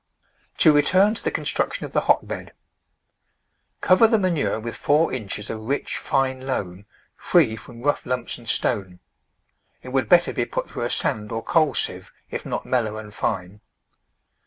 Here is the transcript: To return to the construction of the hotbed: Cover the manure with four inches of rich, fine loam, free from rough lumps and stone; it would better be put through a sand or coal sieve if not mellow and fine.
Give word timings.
To 0.57 0.73
return 0.73 1.13
to 1.13 1.23
the 1.23 1.29
construction 1.29 1.85
of 1.85 1.91
the 1.93 2.01
hotbed: 2.01 2.53
Cover 3.81 4.07
the 4.07 4.17
manure 4.17 4.59
with 4.59 4.75
four 4.75 5.13
inches 5.13 5.47
of 5.47 5.61
rich, 5.61 5.95
fine 5.95 6.41
loam, 6.41 6.87
free 7.15 7.55
from 7.55 7.83
rough 7.83 8.03
lumps 8.07 8.39
and 8.39 8.49
stone; 8.49 8.99
it 9.83 9.89
would 9.89 10.09
better 10.09 10.33
be 10.33 10.45
put 10.45 10.67
through 10.67 10.85
a 10.85 10.89
sand 10.89 11.31
or 11.31 11.43
coal 11.43 11.75
sieve 11.75 12.11
if 12.31 12.47
not 12.47 12.65
mellow 12.65 12.97
and 12.97 13.13
fine. 13.13 13.61